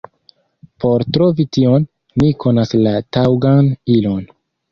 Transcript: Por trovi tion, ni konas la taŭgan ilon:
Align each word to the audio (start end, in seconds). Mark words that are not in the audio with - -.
Por 0.83 1.03
trovi 1.17 1.45
tion, 1.57 1.85
ni 2.23 2.31
konas 2.45 2.73
la 2.87 2.93
taŭgan 3.17 3.73
ilon: 3.99 4.27